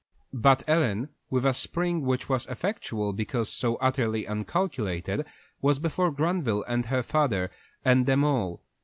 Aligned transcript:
But 0.33 0.63
Ellen, 0.67 1.09
with 1.29 1.45
a 1.45 1.53
spring 1.53 2.01
which 2.01 2.27
was 2.27 2.47
effectual 2.47 3.13
because 3.13 3.51
so 3.53 3.75
utterly 3.75 4.25
uncalculated, 4.25 5.27
was 5.61 5.77
before 5.77 6.09
Granville 6.09 6.65
and 6.67 6.87
her 6.87 7.03
father, 7.03 7.51
and 7.85 8.07
them 8.07 8.23
all. 8.23 8.63